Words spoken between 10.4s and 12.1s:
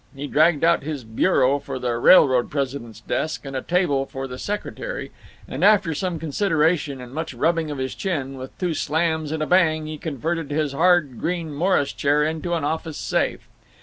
his hard green Morris